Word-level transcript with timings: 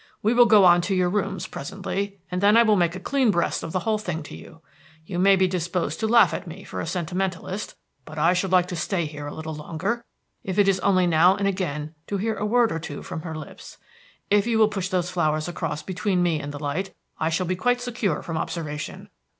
We 0.23 0.33
will 0.33 0.47
go 0.47 0.65
on 0.65 0.81
to 0.81 0.95
your 0.95 1.11
rooms 1.11 1.45
presently, 1.45 2.17
and 2.31 2.41
then 2.41 2.57
I 2.57 2.63
will 2.63 2.75
make 2.75 2.95
a 2.95 2.99
clean 2.99 3.29
breast 3.29 3.61
of 3.61 3.71
the 3.71 3.81
whole 3.81 3.99
thing 3.99 4.23
to 4.23 4.35
you. 4.35 4.61
You 5.05 5.19
may 5.19 5.35
be 5.35 5.47
disposed 5.47 5.99
to 5.99 6.07
laugh 6.07 6.33
at 6.33 6.47
me 6.47 6.63
for 6.63 6.81
a 6.81 6.87
sentimentalist, 6.87 7.75
but 8.03 8.17
I 8.17 8.33
should 8.33 8.51
like 8.51 8.65
to 8.69 8.75
stay 8.75 9.05
here 9.05 9.27
a 9.27 9.33
little 9.35 9.53
longer, 9.53 10.03
if 10.43 10.57
it 10.57 10.67
is 10.67 10.79
only 10.79 11.05
now 11.05 11.35
and 11.35 11.47
again 11.47 11.93
to 12.07 12.17
hear 12.17 12.33
a 12.33 12.47
word 12.47 12.71
or 12.71 12.79
two 12.79 13.03
from 13.03 13.21
her 13.21 13.35
lips. 13.37 13.77
If 14.31 14.47
you 14.47 14.57
will 14.57 14.69
push 14.69 14.89
those 14.89 15.11
flowers 15.11 15.47
across 15.47 15.83
between 15.83 16.23
me 16.23 16.39
and 16.41 16.51
the 16.51 16.57
light 16.57 16.95
I 17.19 17.29
shall 17.29 17.45
be 17.45 17.55
quite 17.55 17.79
secure 17.79 18.23
from 18.23 18.39
observation. 18.39 19.07